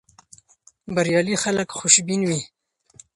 [0.95, 2.41] بریالي خلک خوشبین وي.